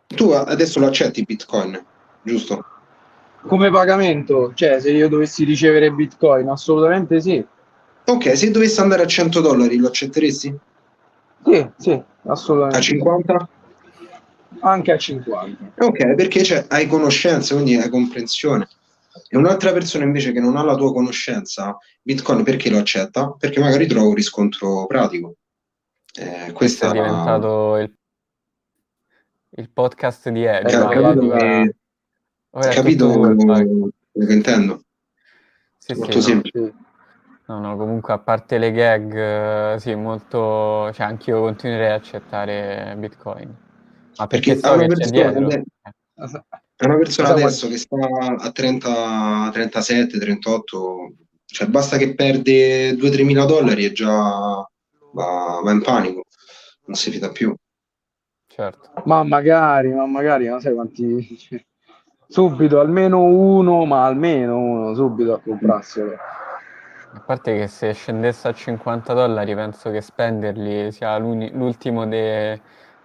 [0.07, 1.85] tu adesso lo accetti Bitcoin,
[2.21, 2.65] giusto?
[3.41, 7.45] Come pagamento, cioè se io dovessi ricevere Bitcoin, assolutamente sì.
[8.05, 10.57] Ok, se dovesse andare a 100 dollari lo accetteresti?
[11.43, 12.91] Sì, sì, A assolutamente sì.
[12.91, 13.49] 50?
[14.61, 15.73] Anche a 50.
[15.79, 18.65] Ok, perché c'è- hai conoscenza, quindi hai comprensione.
[19.27, 23.31] E un'altra persona invece che non ha la tua conoscenza, Bitcoin perché lo accetta?
[23.37, 25.35] Perché magari trova un riscontro pratico.
[26.15, 27.95] Eh, Questo è diventato il,
[29.49, 30.67] il podcast di Elio.
[30.67, 31.75] Eh, capito che...
[32.51, 34.81] capito quello che intendo?
[35.77, 36.21] Sì, sì, Molto no.
[36.21, 36.63] semplice.
[36.65, 36.73] Sì.
[37.45, 42.95] No, no, comunque a parte le gag, eh, sì, molto, cioè anch'io continuerei ad accettare
[42.97, 43.53] Bitcoin.
[44.15, 45.45] Ma perché Perché a so che c'è dietro.
[45.45, 45.63] ade-
[46.83, 47.95] A una persona Cosa adesso che sta
[48.39, 51.13] a 30, 37, 38,
[51.45, 54.11] cioè basta che perde 2-3 mila dollari e già
[55.13, 56.23] va, va in panico,
[56.85, 57.55] non si fida più.
[58.47, 58.91] certo.
[59.05, 61.37] Ma magari, ma magari, non sai quanti...
[61.39, 61.63] cioè,
[62.27, 66.17] subito, almeno uno, ma almeno uno, subito a comprarselo.
[67.13, 72.59] A parte che se scendesse a 50 dollari penso che spenderli sia l'ultimo de-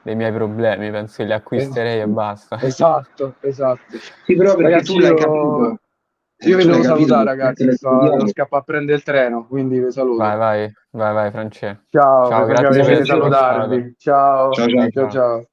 [0.09, 2.59] dei miei problemi, penso che li acquisterei e basta.
[2.63, 3.99] Esatto, esatto.
[4.25, 5.81] Sì, però perché Ragazzi, tu l'hai io, capito.
[6.39, 7.73] io vi devo salutare, ragazzi.
[7.73, 10.17] Sto, devo scappare a prendere il treno, quindi vi saluto.
[10.17, 11.81] Vai, vai, vai, vai, France.
[11.91, 13.95] Ciao, Ciao, grazie per salutarvi.
[13.99, 14.91] Ciao, Ciao, ciao, ciao.
[14.91, 15.11] Ciao.
[15.11, 15.47] ciao.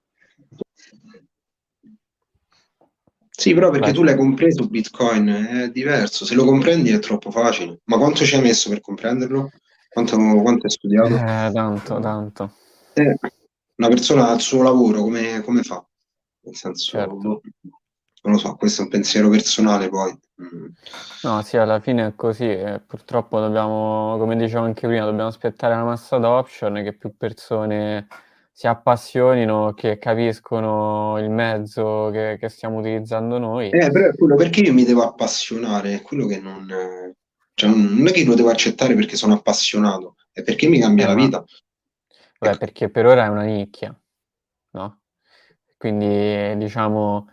[3.37, 3.93] Sì, però perché Vai.
[3.93, 6.23] tu l'hai compreso Bitcoin, è diverso.
[6.23, 7.81] Se lo comprendi è troppo facile.
[7.83, 9.51] Ma quanto ci hai messo per comprenderlo?
[9.89, 11.13] Quanto, quanto hai studiato?
[11.13, 12.51] Eh, tanto, tanto.
[12.93, 13.17] Eh,
[13.77, 15.85] una persona al suo lavoro come, come fa?
[16.41, 17.41] Nel senso, Certo.
[18.23, 20.17] non lo so, questo è un pensiero personale poi.
[20.41, 20.67] Mm.
[21.23, 22.43] No, sì, alla fine è così.
[22.45, 28.07] e purtroppo dobbiamo, come dicevo anche prima, dobbiamo aspettare la mass adoption, che più persone
[28.51, 33.69] si appassionino, che capiscono il mezzo che, che stiamo utilizzando noi.
[33.69, 36.69] Eh, però è quello perché io mi devo appassionare, è quello che non...
[36.69, 37.15] eh,
[37.53, 41.07] Cioè, non è che lo devo accettare perché sono appassionato, è perché mi cambia Eh,
[41.07, 41.43] la vita.
[42.39, 43.97] Beh, perché per ora è una nicchia,
[44.71, 44.99] no?
[45.77, 47.27] Quindi, diciamo,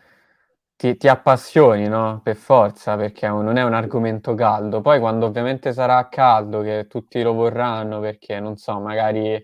[0.76, 2.20] ti, ti appassioni, no?
[2.22, 4.80] Per forza, perché non è un argomento caldo.
[4.80, 9.34] Poi, quando ovviamente sarà caldo, che tutti lo vorranno, perché, non so, magari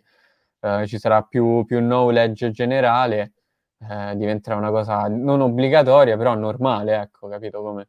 [0.60, 3.34] eh, ci sarà più, più knowledge generale,
[3.88, 7.88] eh, diventerà una cosa non obbligatoria, però normale, ecco, capito come?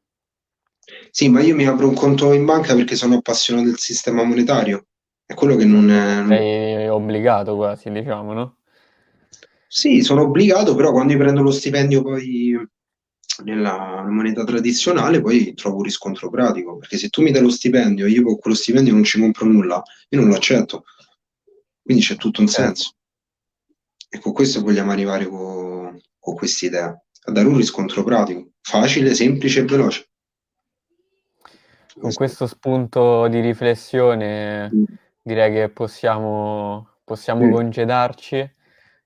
[1.11, 4.85] Sì, ma io mi apro un conto in banca perché sono appassionato del sistema monetario.
[5.25, 6.25] È quello che non è...
[6.27, 6.88] Sei
[7.19, 8.55] obbligato quasi, diciamo, no?
[9.67, 12.57] Sì, sono obbligato, però quando io prendo lo stipendio poi
[13.43, 18.05] nella moneta tradizionale, poi trovo un riscontro pratico, perché se tu mi dai lo stipendio
[18.05, 20.85] e io con quello stipendio non ci compro nulla, io non lo accetto.
[21.83, 22.65] Quindi c'è tutto un Certo.
[22.65, 22.93] senso.
[24.09, 29.59] E con questo vogliamo arrivare con, con quest'idea, a dare un riscontro pratico, facile, semplice
[29.59, 30.07] e veloce.
[31.99, 34.83] Con questo spunto di riflessione Mm.
[35.21, 37.51] direi che possiamo, possiamo Sì.
[37.51, 38.55] congedarci.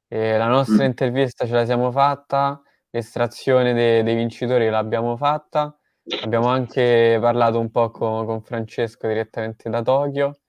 [0.09, 0.87] E la nostra Mm.
[0.87, 5.75] intervista ce la siamo fatta, l'estrazione de- dei vincitori l'abbiamo fatta.
[6.19, 10.39] Abbiamo anche parlato un po' con, con Francesco direttamente da Tokyo.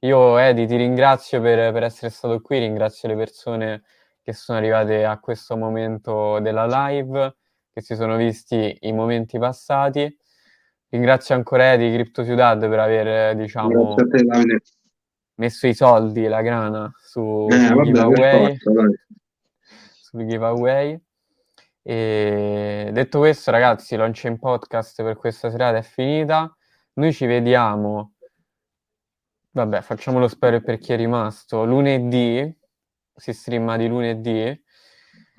[0.00, 3.82] Io, Edi, ti ringrazio per, per essere stato qui, ringrazio le persone
[4.22, 7.36] che sono arrivate a questo momento della live,
[7.72, 10.18] che si sono visti i momenti passati.
[10.88, 14.60] Ringrazio ancora Edi Crypto Ciudad per aver, diciamo, te.
[15.36, 18.56] Messo i soldi, la grana su, Eh, vabbè, giveaway.
[18.62, 18.98] dai.
[20.00, 20.98] sul giveaway.
[21.82, 26.54] E detto questo, ragazzi, Launch in Podcast per questa serata è finita.
[26.94, 28.12] Noi ci vediamo
[29.50, 31.64] vabbè, facciamo lo spero per chi è rimasto.
[31.64, 32.56] Lunedì,
[33.14, 34.62] si streama di lunedì.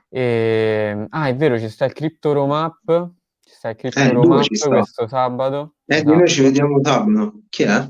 [0.09, 1.05] E...
[1.09, 3.11] Ah, è vero, ci sta il Crypto Romap.
[3.41, 5.75] Ci sta il Crypto Eh, Romap questo sabato.
[5.85, 6.15] Eh, Esatto.
[6.15, 7.41] noi ci vediamo sabato.
[7.49, 7.89] Chi è?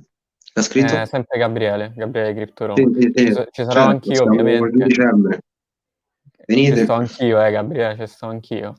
[0.57, 1.01] L'ha scritto?
[1.01, 3.25] Eh, sempre Gabriele, Gabriele Crypto Sì, sì, sì.
[3.25, 4.69] Ci, ci sarò Certo, anch'io, ovviamente.
[4.69, 5.39] 2 dicembre.
[6.47, 6.75] Venite.
[6.75, 8.73] Ci sto anch'io, eh, Gabriele, ci sto anch'io.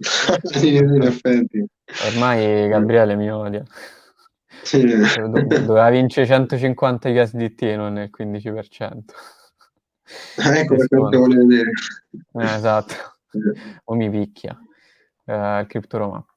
[0.42, 1.64] sì, in effetti.
[2.08, 3.62] Ormai Gabriele mi odia.
[4.64, 4.84] Sì.
[4.84, 9.14] Do- Doveva vincere 150 USDT e non il 15%.
[10.38, 11.18] Ah, ecco Di perché non sconto.
[11.20, 11.70] volevo vedere.
[12.32, 12.94] Eh, esatto.
[13.84, 14.58] O mi picchia
[15.26, 16.30] eh, il CryptoRomap.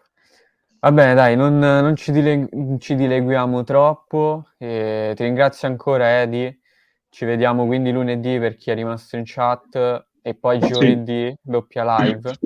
[0.85, 4.49] Va bene, dai, non, non ci, dile- ci dileguiamo troppo.
[4.59, 6.61] e ti ringrazio ancora, Edi.
[7.09, 10.67] Ci vediamo quindi lunedì per chi è rimasto in chat e poi Sì.
[10.67, 12.37] giovedì doppia live.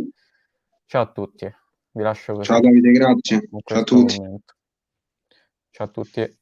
[0.85, 1.53] Ciao a tutti,
[1.91, 2.45] vi lascio così.
[2.45, 3.49] Ciao Davide, grazie.
[3.65, 4.15] Ciao a tutti.
[4.17, 4.53] momento.
[5.71, 6.38] Ciao a tutti.